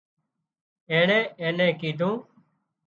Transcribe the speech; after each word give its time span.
اينڻيئي 0.91 1.23
اين 1.41 1.53
نين 1.57 1.71
ڪيڌُون 1.79 2.15